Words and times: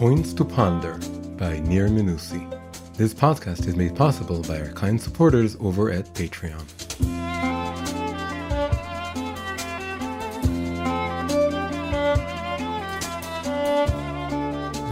Points 0.00 0.32
to 0.32 0.46
Ponder 0.46 0.98
by 1.36 1.58
Nir 1.58 1.90
Menussi. 1.90 2.40
This 2.96 3.12
podcast 3.12 3.66
is 3.66 3.76
made 3.76 3.94
possible 3.94 4.40
by 4.40 4.58
our 4.58 4.72
kind 4.72 4.98
supporters 4.98 5.58
over 5.60 5.90
at 5.90 6.06
Patreon. 6.14 6.64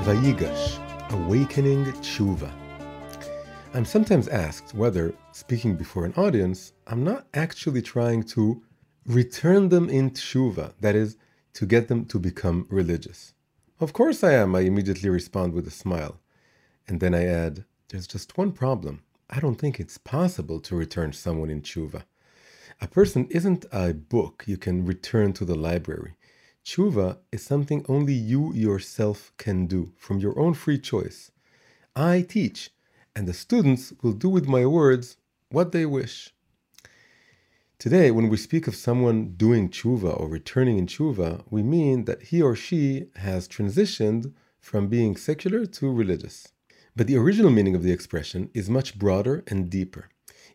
Vayigash, 0.05 0.79
Awakening 1.12 1.86
Tshuva. 2.02 2.52
I'm 3.72 3.86
sometimes 3.86 4.29
asked 4.29 4.75
whether, 4.75 5.14
speaking 5.32 5.75
before 5.75 6.04
an 6.04 6.12
audience, 6.18 6.75
I'm 6.86 7.02
not 7.02 7.27
actually 7.32 7.80
trying 7.80 8.25
to 8.25 8.62
return 9.06 9.70
them 9.70 9.88
in 9.88 10.11
tshuva, 10.11 10.75
that 10.83 10.95
is, 10.95 11.16
to 11.55 11.65
get 11.65 11.88
them 11.88 12.05
to 12.05 12.19
become 12.19 12.66
religious. 12.69 13.33
Of 13.80 13.92
course 13.92 14.24
I 14.24 14.32
am, 14.32 14.56
I 14.56 14.62
immediately 14.62 15.09
respond 15.09 15.52
with 15.52 15.64
a 15.68 15.70
smile. 15.70 16.19
And 16.88 16.98
then 16.98 17.14
I 17.14 17.27
add, 17.27 17.64
there's 17.88 18.09
just 18.09 18.36
one 18.36 18.50
problem. 18.50 19.05
I 19.30 19.38
don't 19.38 19.55
think 19.55 19.78
it's 19.78 19.98
possible 19.98 20.59
to 20.59 20.74
return 20.74 21.12
someone 21.12 21.48
in 21.48 21.62
tshuva. 21.62 22.02
A 22.80 22.88
person 22.88 23.28
isn't 23.30 23.66
a 23.70 23.95
book 23.95 24.42
you 24.48 24.56
can 24.56 24.84
return 24.84 25.33
to 25.34 25.45
the 25.45 25.55
library. 25.55 26.14
Tshuva 26.64 27.19
is 27.30 27.45
something 27.45 27.86
only 27.88 28.14
you 28.14 28.52
yourself 28.52 29.33
can 29.36 29.66
do 29.66 29.92
from 29.97 30.19
your 30.19 30.36
own 30.36 30.55
free 30.55 30.78
choice. 30.78 31.30
I 31.95 32.22
teach, 32.22 32.70
and 33.14 33.28
the 33.28 33.33
students 33.33 33.92
will 34.02 34.12
do 34.12 34.28
with 34.28 34.48
my 34.48 34.66
words 34.66 35.19
what 35.50 35.70
they 35.70 35.86
wish. 35.86 36.34
Today, 37.78 38.10
when 38.10 38.28
we 38.28 38.37
speak 38.37 38.66
of 38.66 38.74
someone 38.74 39.34
doing 39.37 39.68
tshuva 39.68 40.19
or 40.19 40.28
returning 40.28 40.78
in 40.78 40.88
tshuva, 40.88 41.45
we 41.48 41.62
mean 41.62 42.06
that 42.06 42.22
he 42.22 42.42
or 42.42 42.56
she 42.56 43.06
has 43.14 43.47
transitioned 43.47 44.33
from 44.58 44.89
being 44.89 45.14
secular 45.14 45.64
to 45.64 45.92
religious. 45.92 46.48
But 46.97 47.06
the 47.06 47.16
original 47.16 47.53
meaning 47.53 47.77
of 47.77 47.84
the 47.84 47.92
expression 47.92 48.50
is 48.53 48.69
much 48.69 48.98
broader 48.98 49.44
and 49.47 49.70
deeper. 49.70 50.08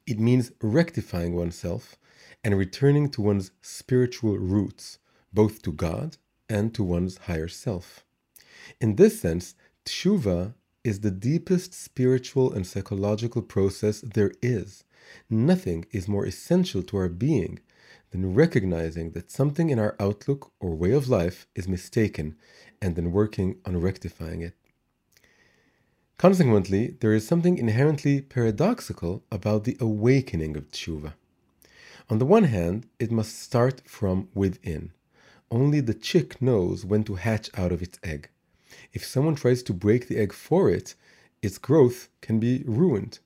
It 0.06 0.20
means 0.20 0.52
rectifying 0.62 1.34
oneself 1.34 1.96
and 2.44 2.58
returning 2.58 3.10
to 3.12 3.22
one's 3.22 3.52
spiritual 3.62 4.38
roots, 4.38 5.00
both 5.32 5.62
to 5.62 5.72
God 5.72 6.18
and 6.50 6.76
to 6.76 6.84
one's 6.84 7.20
higher 7.20 7.48
self. 7.48 8.04
In 8.82 8.98
this 8.98 9.22
sense, 9.22 9.56
tshuva 9.86 10.56
is 10.84 11.00
the 11.00 11.12
deepest 11.12 11.74
spiritual 11.74 12.52
and 12.52 12.68
psychological 12.68 13.42
process 13.42 14.02
there 14.02 14.34
is 14.42 14.84
Nothing 15.30 15.86
is 15.92 16.08
more 16.08 16.26
essential 16.26 16.84
to 16.84 16.98
our 16.98 17.10
being 17.10 17.60
than 18.12 18.34
recognizing 18.34 19.12
that 19.12 19.32
something 19.32 19.70
in 19.70 19.80
our 19.80 19.96
outlook 20.00 20.52
or 20.60 20.76
way 20.76 20.92
of 20.92 21.10
life 21.10 21.48
is 21.56 21.68
mistaken 21.68 22.36
and 22.82 22.96
then 22.96 23.12
working 23.12 23.58
on 23.66 23.82
rectifying 23.82 24.42
it. 24.42 24.56
Consequently, 26.18 26.96
there 27.02 27.14
is 27.14 27.28
something 27.28 27.58
inherently 27.58 28.22
paradoxical 28.22 29.24
about 29.32 29.64
the 29.64 29.78
awakening 29.80 30.56
of 30.56 30.70
tshuva. 30.72 31.14
On 32.10 32.20
the 32.20 32.26
one 32.26 32.46
hand, 32.46 32.86
it 33.00 33.12
must 33.12 33.40
start 33.40 33.82
from 33.86 34.30
within. 34.34 34.92
Only 35.50 35.80
the 35.80 35.94
chick 35.94 36.42
knows 36.42 36.86
when 36.86 37.04
to 37.06 37.16
hatch 37.16 37.50
out 37.56 37.72
of 37.72 37.82
its 37.82 38.00
egg. 38.04 38.30
If 38.94 39.06
someone 39.06 39.36
tries 39.36 39.64
to 39.64 39.74
break 39.74 40.08
the 40.08 40.18
egg 40.18 40.34
for 40.34 40.70
it, 40.70 40.96
its 41.42 41.58
growth 41.58 42.10
can 42.22 42.40
be 42.40 42.64
ruined. 42.66 43.20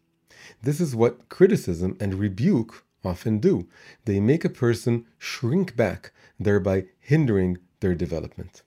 This 0.61 0.79
is 0.79 0.95
what 0.95 1.29
criticism 1.29 1.97
and 1.99 2.15
rebuke 2.15 2.83
often 3.03 3.39
do. 3.39 3.67
They 4.05 4.19
make 4.19 4.45
a 4.45 4.49
person 4.49 5.05
shrink 5.17 5.75
back, 5.75 6.11
thereby 6.39 6.85
hindering 6.99 7.57
their 7.79 7.95
development. 7.95 8.63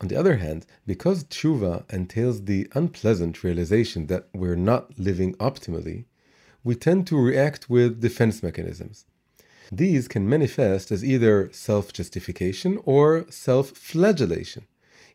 On 0.00 0.08
the 0.08 0.16
other 0.16 0.36
hand, 0.36 0.66
because 0.86 1.24
tshuva 1.24 1.90
entails 1.92 2.44
the 2.44 2.68
unpleasant 2.74 3.44
realization 3.44 4.06
that 4.06 4.28
we're 4.32 4.56
not 4.56 4.98
living 4.98 5.34
optimally, 5.34 6.04
we 6.64 6.74
tend 6.74 7.06
to 7.06 7.18
react 7.18 7.68
with 7.68 8.00
defense 8.00 8.42
mechanisms. 8.42 9.04
These 9.72 10.08
can 10.08 10.28
manifest 10.28 10.90
as 10.90 11.04
either 11.04 11.50
self 11.52 11.92
justification 11.92 12.78
or 12.84 13.26
self 13.30 13.70
flagellation. 13.70 14.66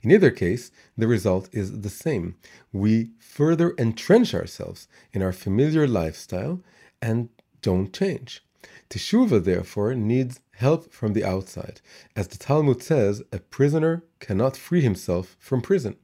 In 0.06 0.12
either 0.12 0.30
case, 0.30 0.70
the 0.96 1.08
result 1.08 1.50
is 1.52 1.82
the 1.82 1.90
same. 1.90 2.36
We 2.72 3.10
further 3.18 3.74
entrench 3.80 4.36
ourselves 4.36 4.88
in 5.14 5.24
our 5.24 5.34
familiar 5.34 5.88
lifestyle 5.88 6.62
and 7.02 7.30
don't 7.64 7.92
change. 7.92 8.46
Teshuva, 8.88 9.44
therefore, 9.44 9.96
needs 9.96 10.42
help 10.52 10.94
from 10.94 11.14
the 11.14 11.26
outside. 11.26 11.82
As 12.16 12.28
the 12.28 12.38
Talmud 12.38 12.84
says, 12.84 13.24
a 13.32 13.40
prisoner 13.40 14.04
cannot 14.20 14.56
free 14.56 14.82
himself 14.82 15.36
from 15.40 15.64
prison. 15.64 15.96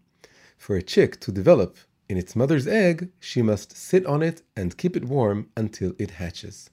For 0.58 0.76
a 0.76 0.82
chick 0.82 1.20
to 1.20 1.32
develop 1.32 1.78
in 2.10 2.18
its 2.18 2.36
mother's 2.36 2.66
egg, 2.66 3.10
she 3.20 3.44
must 3.44 3.78
sit 3.78 4.04
on 4.08 4.24
it 4.24 4.42
and 4.56 4.80
keep 4.80 4.98
it 4.98 5.06
warm 5.06 5.52
until 5.56 5.94
it 6.00 6.18
hatches. 6.22 6.72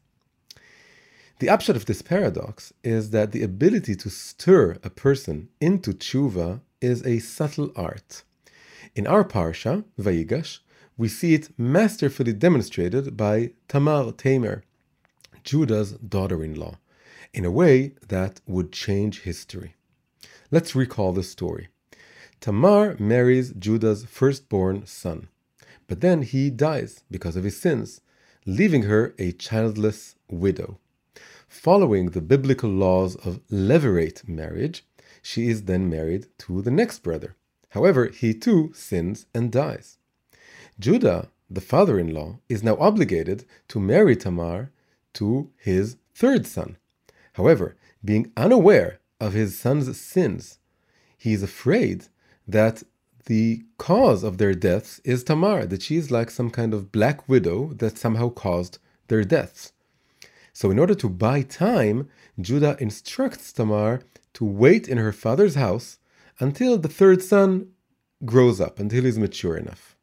The 1.41 1.51
upshot 1.51 1.77
of 1.77 1.85
this 1.85 2.01
paradox 2.01 2.73
is 2.83 3.11
that 3.11 3.33
the 3.33 3.43
ability 3.43 3.97
to 3.97 4.09
stir 4.09 4.79
a 4.83 4.89
person 4.89 5.51
into 5.61 5.93
tshuva 5.93 6.63
is 6.81 7.05
a 7.07 7.19
subtle 7.19 7.73
art. 7.77 8.23
In 8.95 9.07
our 9.07 9.25
parsha, 9.25 9.85
Vayigash, 9.99 10.61
we 10.97 11.09
see 11.09 11.35
it 11.35 11.51
masterfully 11.59 12.33
demonstrated 12.33 13.17
by 13.17 13.53
Tamar 13.69 14.13
Tamer, 14.13 14.65
Judah's 15.45 15.93
daughter-in-law, 15.93 16.79
in 17.33 17.45
a 17.45 17.51
way 17.51 17.93
that 18.09 18.41
would 18.47 18.73
change 18.73 19.23
history. 19.23 19.75
Let's 20.51 20.75
recall 20.75 21.13
the 21.13 21.23
story. 21.23 21.69
Tamar 22.41 22.97
marries 22.99 23.53
Judah's 23.53 24.05
firstborn 24.05 24.87
son, 24.87 25.29
but 25.87 26.01
then 26.01 26.23
he 26.23 26.51
dies 26.51 27.05
because 27.11 27.37
of 27.37 27.45
his 27.45 27.61
sins, 27.61 28.01
leaving 28.47 28.85
her 28.85 29.15
a 29.19 29.33
childless 29.33 30.17
widow. 30.31 30.79
Following 31.49 32.11
the 32.11 32.21
biblical 32.21 32.71
laws 32.71 33.17
of 33.17 33.41
levirate 33.51 34.29
marriage, 34.29 34.85
she 35.23 35.49
is 35.49 35.65
then 35.65 35.89
married 35.89 36.27
to 36.39 36.63
the 36.63 36.71
next 36.71 37.01
brother. 37.01 37.37
However, 37.71 38.09
he 38.09 38.35
too 38.35 38.73
sins 38.75 39.27
and 39.35 39.53
dies. 39.53 39.99
Judah, 40.79 41.29
the 41.51 41.61
father 41.61 41.99
in 41.99 42.15
law, 42.15 42.39
is 42.49 42.63
now 42.63 42.77
obligated 42.79 43.45
to 43.69 43.81
marry 43.81 44.17
Tamar 44.17 44.71
to 45.15 45.51
his 45.57 45.97
third 46.15 46.47
son. 46.47 46.77
However, 47.35 47.77
being 48.05 48.33
unaware 48.37 49.01
of 49.21 49.33
his 49.33 49.59
son's 49.59 50.01
sins, 50.01 50.59
he 51.17 51.33
is 51.33 51.43
afraid 51.43 52.07
that 52.47 52.83
the 53.27 53.65
cause 53.77 54.23
of 54.25 54.39
their 54.39 54.55
deaths 54.55 55.01
is 55.05 55.23
Tamar, 55.25 55.67
that 55.67 55.83
she 55.83 55.97
is 55.97 56.11
like 56.11 56.31
some 56.31 56.51
kind 56.51 56.73
of 56.73 56.93
black 56.93 57.29
widow 57.29 57.75
that 57.75 57.99
somehow 57.99 58.31
caused 58.31 58.79
their 59.09 59.25
deaths. 59.25 59.73
So, 60.53 60.71
in 60.71 60.79
order 60.79 60.95
to 60.95 61.09
buy 61.09 61.43
time, 61.43 62.09
Judah 62.41 62.77
instructs 62.81 63.53
Tamar 63.53 64.01
to 64.39 64.45
wait 64.45 64.87
in 64.87 64.99
her 64.99 65.11
father's 65.11 65.57
house 65.57 65.99
until 66.39 66.79
the 66.79 66.89
third 66.89 67.21
son 67.21 67.67
grows 68.25 68.61
up, 68.61 68.79
until 68.79 69.03
he's 69.03 69.19
mature 69.19 69.57
enough. 69.57 69.97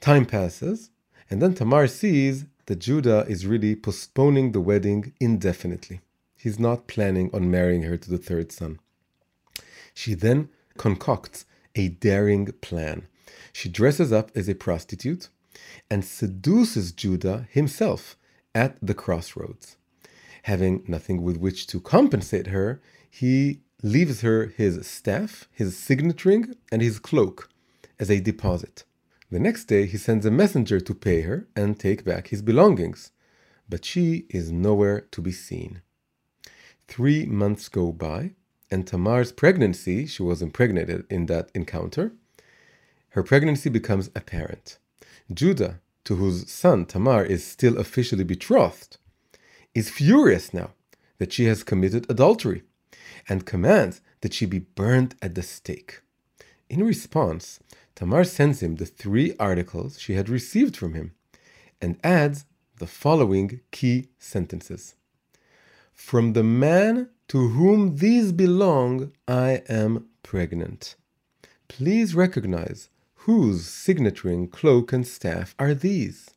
Time 0.00 0.24
passes, 0.24 0.88
and 1.28 1.42
then 1.42 1.52
Tamar 1.52 1.86
sees 1.86 2.46
that 2.64 2.78
Judah 2.78 3.26
is 3.28 3.46
really 3.46 3.76
postponing 3.76 4.52
the 4.52 4.60
wedding 4.62 5.12
indefinitely. 5.20 6.00
He's 6.34 6.58
not 6.58 6.86
planning 6.86 7.28
on 7.34 7.50
marrying 7.50 7.82
her 7.82 7.98
to 7.98 8.10
the 8.10 8.16
third 8.16 8.52
son. 8.52 8.78
She 9.92 10.14
then 10.14 10.48
concocts 10.78 11.44
a 11.74 11.88
daring 11.88 12.46
plan. 12.62 13.06
She 13.52 13.68
dresses 13.68 14.14
up 14.14 14.30
as 14.34 14.48
a 14.48 14.54
prostitute 14.54 15.28
and 15.90 16.06
seduces 16.06 16.90
Judah 16.90 17.48
himself 17.50 18.16
at 18.54 18.78
the 18.80 18.94
crossroads. 18.94 19.76
Having 20.44 20.84
nothing 20.88 21.20
with 21.20 21.36
which 21.36 21.66
to 21.66 21.80
compensate 21.80 22.46
her, 22.46 22.80
he 23.10 23.60
leaves 23.82 24.20
her 24.22 24.46
his 24.46 24.86
staff, 24.86 25.48
his 25.52 25.76
signet 25.76 26.24
ring, 26.24 26.54
and 26.72 26.82
his 26.82 26.98
cloak 26.98 27.48
as 27.98 28.10
a 28.10 28.20
deposit. 28.20 28.84
The 29.30 29.38
next 29.40 29.64
day, 29.64 29.86
he 29.86 29.96
sends 29.96 30.24
a 30.24 30.30
messenger 30.30 30.80
to 30.80 30.94
pay 30.94 31.22
her 31.22 31.48
and 31.56 31.78
take 31.78 32.04
back 32.04 32.28
his 32.28 32.42
belongings, 32.42 33.10
but 33.68 33.84
she 33.84 34.26
is 34.30 34.52
nowhere 34.52 35.00
to 35.10 35.20
be 35.20 35.32
seen. 35.32 35.82
Three 36.88 37.26
months 37.26 37.68
go 37.68 37.92
by, 37.92 38.32
and 38.70 38.86
Tamar's 38.86 39.32
pregnancy, 39.32 40.06
she 40.06 40.22
was 40.22 40.42
impregnated 40.42 41.04
in 41.10 41.26
that 41.26 41.50
encounter, 41.54 42.12
her 43.10 43.22
pregnancy 43.22 43.70
becomes 43.70 44.10
apparent. 44.14 44.78
Judah, 45.32 45.80
to 46.04 46.16
whose 46.16 46.50
son 46.50 46.84
Tamar 46.84 47.24
is 47.24 47.44
still 47.44 47.78
officially 47.78 48.24
betrothed, 48.24 48.98
is 49.74 49.90
furious 49.90 50.52
now 50.52 50.70
that 51.18 51.32
she 51.32 51.46
has 51.46 51.64
committed 51.64 52.08
adultery 52.10 52.62
and 53.28 53.46
commands 53.46 54.00
that 54.20 54.32
she 54.32 54.46
be 54.46 54.60
burned 54.60 55.14
at 55.20 55.34
the 55.34 55.42
stake. 55.42 56.00
In 56.68 56.82
response, 56.84 57.60
Tamar 57.94 58.24
sends 58.24 58.62
him 58.62 58.76
the 58.76 58.86
three 58.86 59.34
articles 59.38 60.00
she 60.00 60.14
had 60.14 60.28
received 60.28 60.76
from 60.76 60.94
him 60.94 61.12
and 61.80 61.98
adds 62.02 62.44
the 62.78 62.86
following 62.86 63.60
key 63.70 64.08
sentences 64.18 64.94
From 65.94 66.32
the 66.32 66.42
man 66.42 67.08
to 67.28 67.48
whom 67.48 67.96
these 67.96 68.32
belong, 68.32 69.12
I 69.26 69.62
am 69.68 70.08
pregnant. 70.22 70.96
Please 71.68 72.14
recognize 72.14 72.90
Whose 73.26 73.66
signature 73.66 74.46
cloak 74.46 74.92
and 74.92 75.04
staff 75.04 75.56
are 75.58 75.74
these? 75.74 76.30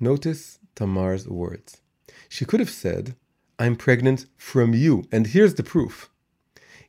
Notice 0.00 0.58
Tamar's 0.74 1.28
words. 1.28 1.82
She 2.30 2.46
could 2.46 2.60
have 2.60 2.70
said, 2.70 3.14
I'm 3.58 3.76
pregnant 3.76 4.26
from 4.36 4.72
you, 4.72 5.04
and 5.10 5.26
here's 5.26 5.54
the 5.54 5.62
proof. 5.62 6.10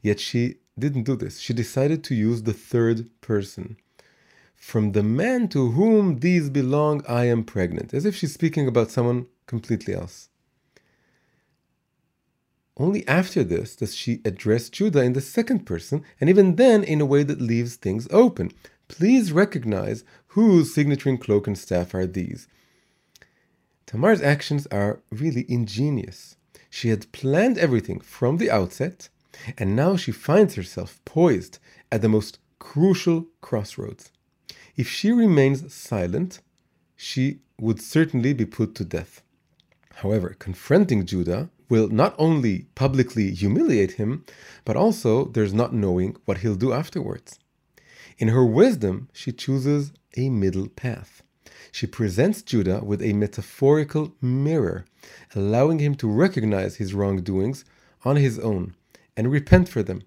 Yet 0.02 0.20
she 0.20 0.58
didn't 0.78 1.04
do 1.04 1.16
this. 1.16 1.40
She 1.40 1.54
decided 1.54 2.04
to 2.06 2.16
use 2.16 2.44
the 2.44 2.54
third 2.54 3.10
person. 3.22 3.78
From 4.56 4.92
the 4.92 5.04
man 5.04 5.48
to 5.50 5.72
whom 5.72 6.20
these 6.20 6.50
belong, 6.50 7.04
I 7.08 7.26
am 7.26 7.44
pregnant, 7.44 7.94
as 7.94 8.06
if 8.06 8.16
she's 8.16 8.34
speaking 8.34 8.68
about 8.68 8.92
someone 8.92 9.28
completely 9.48 9.94
else. 9.94 10.30
Only 12.78 13.06
after 13.08 13.44
this 13.44 13.76
does 13.76 13.96
she 13.96 14.22
address 14.24 14.70
Judah 14.70 15.04
in 15.04 15.14
the 15.14 15.22
second 15.22 15.66
person, 15.66 16.04
and 16.22 16.30
even 16.30 16.56
then 16.56 16.84
in 16.84 17.02
a 17.02 17.06
way 17.06 17.24
that 17.24 17.42
leaves 17.42 17.76
things 17.76 18.08
open. 18.12 18.52
Please 18.88 19.32
recognize 19.32 20.04
whose 20.28 20.74
signature 20.74 21.10
and 21.10 21.20
cloak 21.20 21.48
and 21.48 21.58
staff 21.58 21.94
are 21.94 22.08
these. 22.08 22.48
Tamar's 23.86 24.22
actions 24.22 24.68
are 24.68 25.02
really 25.12 25.46
ingenious. 25.50 26.38
She 26.70 26.90
had 26.90 27.12
planned 27.12 27.58
everything 27.58 28.00
from 28.00 28.38
the 28.38 28.52
outset, 28.52 29.10
and 29.58 29.76
now 29.76 29.96
she 29.96 30.12
finds 30.12 30.56
herself 30.56 31.00
poised 31.06 31.60
at 31.92 32.02
the 32.02 32.10
most 32.10 32.40
crucial 32.60 33.28
crossroads. 33.42 34.12
If 34.76 34.88
she 34.88 35.12
remains 35.12 35.74
silent, 35.74 36.42
she 36.96 37.40
would 37.60 37.82
certainly 37.82 38.34
be 38.34 38.46
put 38.46 38.76
to 38.76 38.86
death. 38.86 39.22
However, 39.96 40.36
confronting 40.40 41.06
Judah 41.06 41.50
will 41.70 41.90
not 41.90 42.16
only 42.18 42.68
publicly 42.76 43.32
humiliate 43.32 43.94
him, 43.94 44.26
but 44.66 44.76
also 44.76 45.26
there's 45.26 45.54
not 45.54 45.74
knowing 45.74 46.16
what 46.26 46.40
he'll 46.40 46.56
do 46.56 46.74
afterwards. 46.74 47.40
In 48.18 48.30
her 48.30 48.46
wisdom, 48.46 49.10
she 49.14 49.32
chooses 49.32 49.92
a 50.18 50.30
middle 50.30 50.68
path. 50.68 51.24
She 51.72 51.88
presents 51.88 52.42
Judah 52.42 52.84
with 52.84 53.02
a 53.02 53.14
metaphorical 53.14 54.16
mirror, 54.22 54.86
allowing 55.36 55.80
him 55.80 55.96
to 55.96 56.10
recognize 56.10 56.78
his 56.78 56.94
wrongdoings 56.94 57.64
on 58.04 58.16
his 58.16 58.40
own 58.40 58.76
and 59.16 59.32
repent 59.32 59.70
for 59.70 59.84
them. 59.84 60.04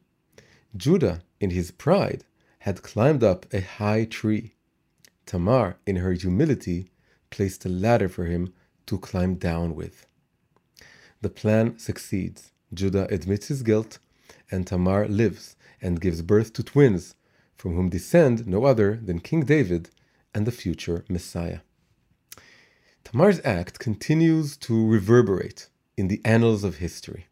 Judah, 0.77 1.23
in 1.41 1.51
his 1.51 1.71
pride, 1.71 2.25
had 2.61 2.83
climbed 2.83 3.23
up 3.23 3.47
a 3.53 3.61
high 3.61 4.05
tree. 4.05 4.55
Tamar, 5.27 5.77
in 5.87 5.97
her 5.97 6.13
humility, 6.13 6.91
placed 7.31 7.65
a 7.65 7.69
ladder 7.69 8.09
for 8.09 8.25
him 8.25 8.53
to 8.87 8.99
climb 8.99 9.37
down 9.37 9.75
with. 9.75 10.07
The 11.21 11.31
plan 11.31 11.79
succeeds. 11.79 12.53
Judah 12.75 13.07
admits 13.11 13.49
his 13.49 13.63
guilt, 13.63 13.99
and 14.51 14.67
Tamar 14.67 15.07
lives 15.09 15.57
and 15.81 16.01
gives 16.01 16.23
birth 16.23 16.53
to 16.55 16.63
twins, 16.63 17.15
from 17.57 17.75
whom 17.75 17.89
descend 17.89 18.47
no 18.47 18.65
other 18.65 18.97
than 18.97 19.21
King 19.21 19.45
David 19.45 19.91
and 20.35 20.47
the 20.47 20.53
future 20.53 21.05
Messiah. 21.09 21.61
Tamar's 23.05 23.41
act 23.45 23.79
continues 23.79 24.57
to 24.59 24.87
reverberate 24.87 25.69
in 25.97 26.09
the 26.09 26.21
annals 26.25 26.65
of 26.65 26.77
history. 26.77 27.27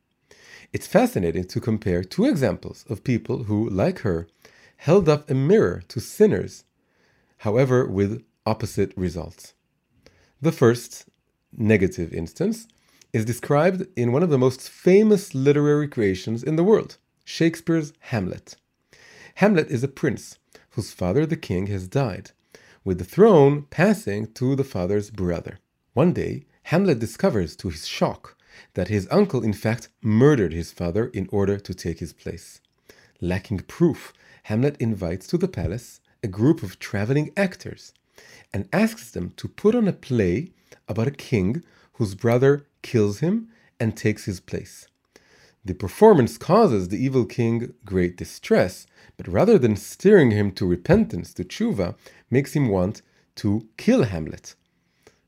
It's 0.73 0.87
fascinating 0.87 1.44
to 1.44 1.61
compare 1.61 2.05
two 2.05 2.26
examples 2.26 2.85
of 2.88 3.05
people 3.05 3.44
who, 3.44 3.69
like 3.69 4.00
her, 4.00 4.29
held 4.76 5.08
up 5.08 5.29
a 5.29 5.35
mirror 5.35 5.82
to 5.88 6.00
sinners, 6.00 6.64
however, 7.38 7.87
with 7.87 8.25
opposite 8.47 8.93
results. 8.97 9.55
The 10.41 10.52
first, 10.52 11.06
negative 11.56 12.12
instance, 12.12 12.67
is 13.12 13.25
described 13.25 13.87
in 13.97 14.12
one 14.12 14.23
of 14.23 14.31
the 14.31 14.38
most 14.38 14.69
famous 14.69 15.35
literary 15.35 15.88
creations 15.88 16.43
in 16.43 16.56
the 16.56 16.64
world, 16.64 16.99
Shakespeare's 17.25 17.93
Hamlet. 18.00 18.56
Hamlet 19.37 19.69
is 19.69 19.82
a 19.82 19.88
prince 19.88 20.38
whose 20.70 20.93
father, 20.93 21.26
the 21.26 21.37
king, 21.37 21.67
has 21.67 21.88
died, 21.88 22.31
with 22.85 22.99
the 22.99 23.05
throne 23.05 23.62
passing 23.71 24.32
to 24.32 24.56
the 24.56 24.65
father's 24.65 25.11
brother. 25.11 25.59
One 25.93 26.12
day, 26.12 26.44
Hamlet 26.65 26.99
discovers 26.99 27.56
to 27.56 27.69
his 27.69 27.87
shock 27.87 28.37
that 28.75 28.88
his 28.88 29.09
uncle, 29.11 29.43
in 29.43 29.53
fact, 29.53 29.88
murdered 30.03 30.53
his 30.53 30.73
father 30.73 31.09
in 31.09 31.29
order 31.31 31.59
to 31.59 31.75
take 31.75 31.99
his 31.99 32.12
place. 32.12 32.61
Lacking 33.21 33.61
proof, 33.61 34.12
Hamlet 34.44 34.77
invites 34.79 35.27
to 35.29 35.38
the 35.38 35.49
palace 35.49 36.00
a 36.23 36.29
group 36.29 36.62
of 36.62 36.79
traveling 36.79 37.32
actors 37.37 37.93
and 38.53 38.69
asks 38.73 39.11
them 39.11 39.33
to 39.37 39.49
put 39.49 39.75
on 39.75 39.88
a 39.88 39.93
play 39.93 40.53
about 40.88 41.06
a 41.06 41.12
king 41.12 41.62
whose 41.94 42.15
brother 42.15 42.67
kills 42.83 43.21
him 43.21 43.49
and 43.79 43.97
takes 43.97 44.25
his 44.25 44.41
place. 44.41 44.88
The 45.62 45.75
performance 45.75 46.39
causes 46.39 46.89
the 46.89 47.03
evil 47.03 47.27
king 47.27 47.75
great 47.85 48.17
distress, 48.17 48.87
but 49.17 49.29
rather 49.29 49.59
than 49.59 49.77
steering 49.77 50.31
him 50.31 50.53
to 50.53 50.67
repentance, 50.67 51.35
to 51.35 51.45
tshuva, 51.45 51.97
makes 52.31 52.55
him 52.55 52.69
want 52.69 53.03
to 53.37 53.69
kill 53.77 54.05
Hamlet. 54.05 54.55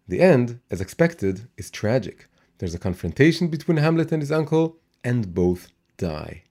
The 0.08 0.20
end, 0.20 0.60
as 0.70 0.80
expected, 0.80 1.48
is 1.58 1.70
tragic. 1.70 2.28
There's 2.58 2.74
a 2.74 2.78
confrontation 2.78 3.48
between 3.48 3.76
Hamlet 3.76 4.10
and 4.10 4.22
his 4.22 4.32
uncle, 4.32 4.78
and 5.04 5.34
both 5.34 5.68
die. 5.98 6.44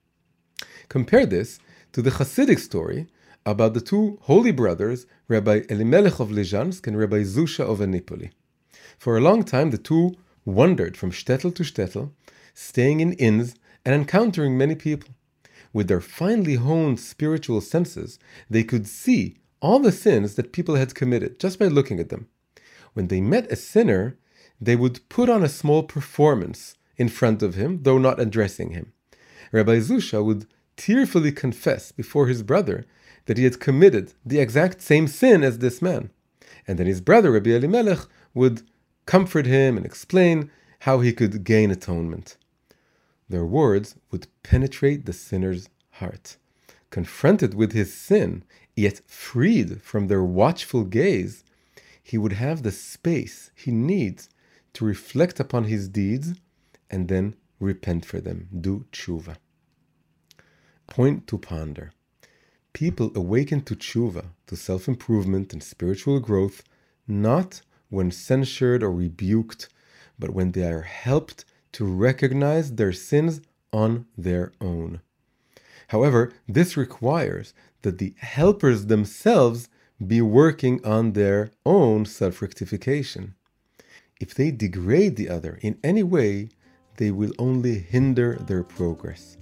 Compare 0.87 1.25
this 1.25 1.59
to 1.93 2.01
the 2.01 2.11
Hasidic 2.11 2.59
story 2.59 3.07
about 3.45 3.73
the 3.73 3.81
two 3.81 4.19
holy 4.23 4.51
brothers, 4.51 5.07
Rabbi 5.27 5.61
Elimelech 5.69 6.19
of 6.19 6.29
Lezhansk 6.29 6.85
and 6.85 6.97
Rabbi 6.99 7.23
Zusha 7.23 7.63
of 7.63 7.79
Anipoli. 7.79 8.31
For 8.99 9.17
a 9.17 9.21
long 9.21 9.43
time, 9.43 9.71
the 9.71 9.77
two 9.77 10.15
wandered 10.45 10.95
from 10.97 11.11
shtetl 11.11 11.55
to 11.55 11.63
shtetl, 11.63 12.11
staying 12.53 12.99
in 12.99 13.13
inns 13.13 13.55
and 13.85 13.95
encountering 13.95 14.57
many 14.57 14.75
people. 14.75 15.09
With 15.73 15.87
their 15.87 16.01
finely 16.01 16.55
honed 16.55 16.99
spiritual 16.99 17.61
senses, 17.61 18.19
they 18.49 18.63
could 18.63 18.87
see 18.87 19.37
all 19.61 19.79
the 19.79 19.91
sins 19.91 20.35
that 20.35 20.51
people 20.51 20.75
had 20.75 20.95
committed 20.95 21.39
just 21.39 21.59
by 21.59 21.67
looking 21.67 21.99
at 21.99 22.09
them. 22.09 22.27
When 22.93 23.07
they 23.07 23.21
met 23.21 23.51
a 23.51 23.55
sinner, 23.55 24.17
they 24.59 24.75
would 24.75 25.07
put 25.09 25.29
on 25.29 25.43
a 25.43 25.49
small 25.49 25.83
performance 25.83 26.75
in 26.97 27.09
front 27.09 27.41
of 27.41 27.55
him, 27.55 27.83
though 27.83 27.97
not 27.97 28.19
addressing 28.19 28.71
him. 28.71 28.91
Rabbi 29.51 29.79
Zusha 29.79 30.23
would 30.23 30.45
tearfully 30.77 31.31
confess 31.31 31.91
before 31.91 32.27
his 32.27 32.43
brother 32.43 32.85
that 33.25 33.37
he 33.37 33.43
had 33.43 33.59
committed 33.59 34.13
the 34.25 34.39
exact 34.39 34.81
same 34.81 35.07
sin 35.07 35.43
as 35.43 35.59
this 35.59 35.81
man. 35.81 36.09
And 36.67 36.77
then 36.77 36.87
his 36.87 37.01
brother, 37.01 37.31
Rabbi 37.31 37.51
Elimelech, 37.51 38.07
would 38.33 38.63
comfort 39.05 39.45
him 39.45 39.77
and 39.77 39.85
explain 39.85 40.51
how 40.79 40.99
he 40.99 41.13
could 41.13 41.43
gain 41.43 41.71
atonement. 41.71 42.37
Their 43.31 43.45
words 43.45 43.95
would 44.11 44.27
penetrate 44.43 45.05
the 45.05 45.13
sinner's 45.13 45.69
heart. 45.91 46.35
Confronted 46.89 47.53
with 47.53 47.71
his 47.71 47.93
sin, 47.93 48.43
yet 48.75 48.99
freed 49.07 49.81
from 49.81 50.07
their 50.07 50.21
watchful 50.21 50.83
gaze, 50.83 51.45
he 52.03 52.17
would 52.17 52.33
have 52.33 52.61
the 52.61 52.73
space 52.73 53.51
he 53.55 53.71
needs 53.71 54.27
to 54.73 54.83
reflect 54.83 55.39
upon 55.39 55.63
his 55.63 55.87
deeds 55.87 56.33
and 56.89 57.07
then 57.07 57.35
repent 57.61 58.03
for 58.03 58.19
them, 58.19 58.49
do 58.67 58.85
tshuva. 58.91 59.37
Point 60.87 61.25
to 61.27 61.37
ponder. 61.37 61.93
People 62.73 63.13
awaken 63.15 63.61
to 63.61 63.77
tshuva, 63.77 64.25
to 64.47 64.57
self 64.57 64.89
improvement 64.89 65.53
and 65.53 65.63
spiritual 65.63 66.19
growth, 66.19 66.63
not 67.07 67.61
when 67.87 68.11
censured 68.11 68.83
or 68.83 68.91
rebuked, 68.91 69.69
but 70.19 70.31
when 70.31 70.51
they 70.51 70.69
are 70.69 70.81
helped 70.81 71.45
to 71.73 71.85
recognize 71.85 72.75
their 72.75 72.93
sins 72.93 73.41
on 73.71 74.05
their 74.17 74.51
own. 74.59 75.01
However, 75.87 76.31
this 76.47 76.77
requires 76.77 77.53
that 77.81 77.97
the 77.97 78.13
helpers 78.17 78.85
themselves 78.85 79.69
be 80.05 80.21
working 80.21 80.83
on 80.85 81.13
their 81.13 81.51
own 81.65 82.05
self 82.05 82.41
rectification. 82.41 83.35
If 84.19 84.33
they 84.33 84.51
degrade 84.51 85.15
the 85.15 85.29
other 85.29 85.59
in 85.61 85.77
any 85.83 86.03
way, 86.03 86.49
they 86.97 87.11
will 87.11 87.33
only 87.39 87.79
hinder 87.79 88.35
their 88.35 88.63
progress. 88.63 89.37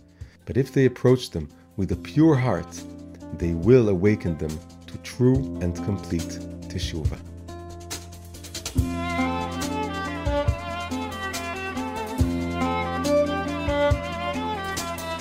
But 0.45 0.57
if 0.57 0.71
they 0.71 0.85
approach 0.85 1.31
them 1.31 1.49
with 1.77 1.91
a 1.91 1.97
pure 1.97 2.35
heart, 2.35 2.83
they 3.37 3.53
will 3.53 3.89
awaken 3.89 4.37
them 4.37 4.57
to 4.87 4.97
true 4.99 5.57
and 5.61 5.75
complete 5.85 6.39
teshuvah. 6.69 7.19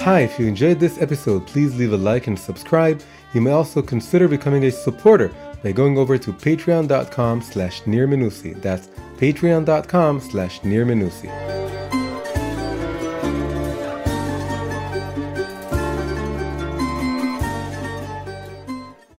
Hi, 0.09 0.21
if 0.21 0.39
you 0.39 0.47
enjoyed 0.47 0.81
this 0.81 0.99
episode, 1.03 1.47
please 1.47 1.77
leave 1.77 1.93
a 1.93 1.97
like 1.99 2.29
and 2.29 2.39
subscribe. 2.39 3.03
You 3.35 3.43
may 3.43 3.51
also 3.51 3.83
consider 3.83 4.27
becoming 4.27 4.65
a 4.65 4.71
supporter 4.71 5.31
by 5.63 5.73
going 5.73 5.99
over 5.99 6.17
to 6.17 6.33
patreon.com 6.33 7.43
slash 7.43 7.83
nirminusi. 7.83 8.59
That's 8.63 8.89
patreon.com 9.19 10.21
slash 10.21 10.61
nirminusi. 10.61 11.88